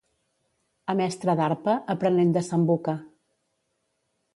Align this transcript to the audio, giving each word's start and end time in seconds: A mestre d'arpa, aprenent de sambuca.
A 0.93 0.95
mestre 1.01 1.37
d'arpa, 1.41 1.77
aprenent 1.97 2.35
de 2.39 2.47
sambuca. 2.51 3.01